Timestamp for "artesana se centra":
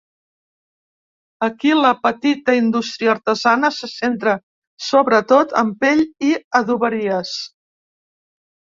3.15-4.35